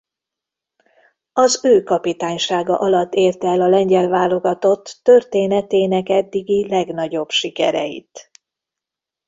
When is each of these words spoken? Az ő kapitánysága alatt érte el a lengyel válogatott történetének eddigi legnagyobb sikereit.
Az 1.33 1.59
ő 1.65 1.83
kapitánysága 1.83 2.77
alatt 2.79 3.13
érte 3.13 3.47
el 3.47 3.61
a 3.61 3.67
lengyel 3.67 4.07
válogatott 4.07 4.99
történetének 5.03 6.09
eddigi 6.09 6.67
legnagyobb 6.67 7.29
sikereit. 7.29 8.31